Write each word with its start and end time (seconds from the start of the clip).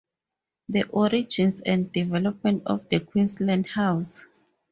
The 0.69 0.87
origins 0.89 1.61
and 1.63 1.91
development 1.91 2.63
of 2.65 2.89
the 2.89 3.01
Queensland 3.01 3.67
house. 3.67 4.25